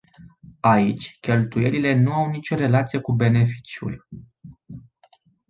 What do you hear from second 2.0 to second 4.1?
au nicio relație cu beneficiul.